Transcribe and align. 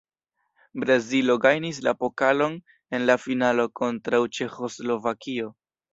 Brazilo 0.83 1.35
gajnis 1.43 1.81
la 1.87 1.93
pokalon 1.99 2.55
en 2.99 3.07
la 3.11 3.19
finalo 3.27 3.67
kontraŭ 3.81 4.23
Ĉeĥoslovakio. 4.39 5.53